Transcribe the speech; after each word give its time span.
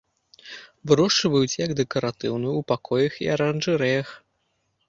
Вырошчваюць 0.91 1.59
як 1.65 1.71
дэкаратыўную 1.81 2.55
ў 2.63 2.67
пакоях 2.73 3.13
і 3.27 3.31
аранжарэях. 3.35 4.09